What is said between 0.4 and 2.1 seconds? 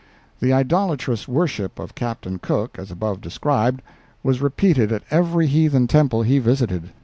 idolatrous worship of